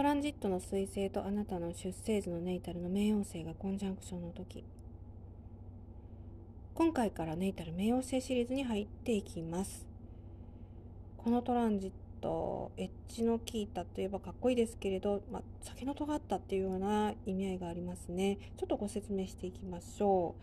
[0.00, 4.64] トランジットの彗星とあなたの出生図のネイタルの冥王星がコンジャンクションの時。
[6.72, 9.86] 今回からネイタル冥王星シリーズに入っていきます。
[11.18, 11.92] このトランジッ
[12.22, 18.38] トエッジの効いたといえばかっこいいですけれど、まあ、先の尖ったっていうような意味合いがありますね。
[18.56, 20.34] ちょっとご説明していきましょ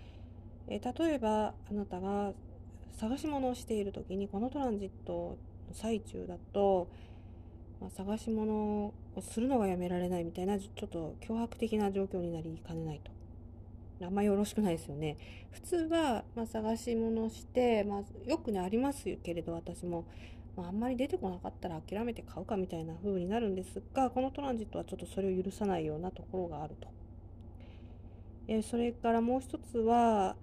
[0.69, 0.71] う。
[0.71, 2.33] え例えばあなたが
[2.99, 6.89] 探し物をしている時にこのトランジットの最中だと、
[7.79, 13.11] まあ、探し物をするのがやめられないみたいなちょっと脅迫的な状況になりかねないと
[14.05, 15.17] あんまよろしくないですよね。
[15.51, 20.05] 普通は、まあ、探し物して、まあ、よくね、ありますけれど、私も、
[20.55, 26.87] まあ、あんまり出てこなかったら諦めて買うかみたいな風になるんですが、このトランジットはちょっとそれを許さないようなところがあると。
[28.47, 30.35] えー、それからもう一つは、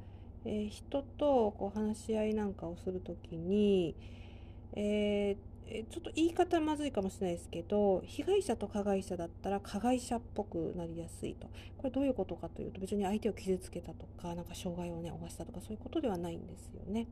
[0.44, 3.94] えー、人とこう話し合いなんかをするときに、
[4.74, 5.54] えー
[5.90, 17.06] ちょっと言い方まずいかもしれないですけど被害者と加害者だったら加害者っぽくなりやすいとこれどういうことかというと別に相手を傷つけたとかなんか障害をね負わしたとかそういうことではないんですよね。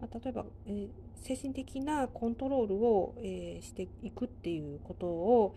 [0.00, 5.54] まあ、例えば、えー、精神的なコントロールを、えー、していくっていうことを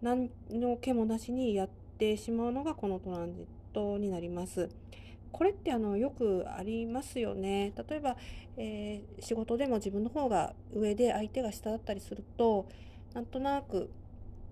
[0.00, 1.68] 何の気もなしにやっ
[1.98, 4.68] てしまうのがこのトランジットになります。
[5.34, 7.72] これってあのよくありますよね。
[7.88, 8.16] 例えば、
[8.56, 12.68] えー、仕事でも自分の方が上で相手が下だったりすると
[13.14, 13.90] なんとなく、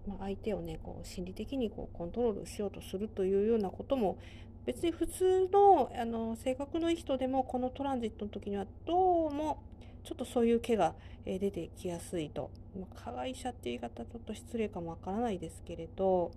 [0.09, 4.19] ま、相手をねこう心理的にこうコントロールしようとするというようなことも
[4.67, 9.63] 別に普通のあの性格のいい人でもこのトランジットの時にはどうも
[10.03, 16.33] ちょっとそういう毛が出てきやすいと、まあ、加害者っていう言い方ちょっと失礼かもわからないですけれど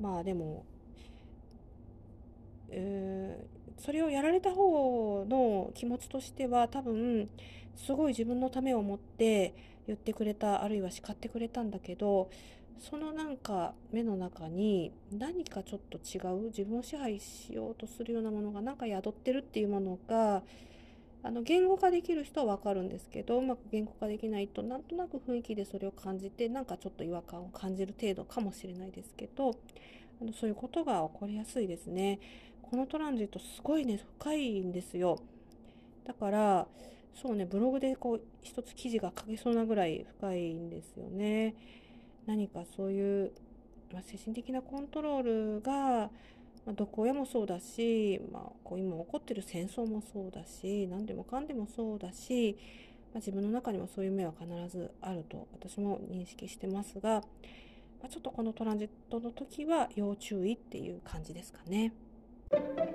[0.00, 0.64] まあでも
[2.70, 7.28] えー、それをやられた方の気持ちとしては多分
[7.76, 9.54] すごい自分のためを思って
[9.86, 12.30] 言ってくれたあるいは叱ってくれたんだけど
[12.78, 20.42] そのなんか目の中に何かちょっと違う自分を支配しようとするようなものがなんか宿ってるっていうものが
[21.22, 29.56] あの言語化できる人は分かるんですけどうまく言語化できないとなんとなく雰囲気でそれを感じてなんかちょっと違和感を感じる程度かもしれないですけど
[30.20, 32.20] あのそういうことが起こりやすいですね。
[32.70, 35.18] このトランジットすごいね深いんですよ
[36.04, 36.66] だから
[37.14, 41.54] そうねブログでこう一つ記事が書けそうなぐらい深いんですよね
[42.26, 43.32] 何かそういう、
[43.92, 45.22] まあ、精神的なコントロー
[45.56, 46.10] ルが、ま
[46.68, 52.58] あ、毒親もそうだし、まあ、こう今起こってる戦争もそうだし何でもかんでもそうだし、
[53.14, 57.20] まあ、自分の中にもそういう目は必ずあると私も認識してますが、
[58.00, 61.92] まあ、ちょっとこのトランジットの時は要注意っていう感じですかね。
[62.50, 62.85] Thank you